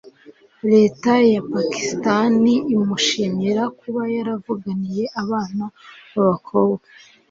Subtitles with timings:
[0.73, 5.63] leta ya pakistani imushimira kuba yaravuganiye abana
[6.13, 6.85] b'abakobwa